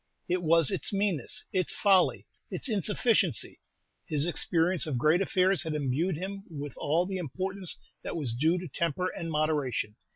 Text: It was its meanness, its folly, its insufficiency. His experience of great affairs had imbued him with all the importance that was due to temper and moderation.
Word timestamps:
It 0.27 0.41
was 0.41 0.71
its 0.71 0.91
meanness, 0.91 1.43
its 1.53 1.71
folly, 1.71 2.25
its 2.49 2.67
insufficiency. 2.67 3.59
His 4.07 4.25
experience 4.25 4.87
of 4.87 4.97
great 4.97 5.21
affairs 5.21 5.61
had 5.61 5.75
imbued 5.75 6.17
him 6.17 6.43
with 6.49 6.73
all 6.77 7.05
the 7.05 7.17
importance 7.17 7.77
that 8.01 8.15
was 8.15 8.33
due 8.33 8.57
to 8.57 8.67
temper 8.67 9.09
and 9.09 9.29
moderation. 9.29 9.95